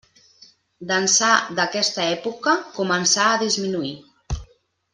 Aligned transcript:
D'ençà 0.91 1.29
d'aquesta 1.59 2.07
època, 2.15 2.55
començà 2.79 3.27
a 3.27 3.37
disminuir. 3.45 3.93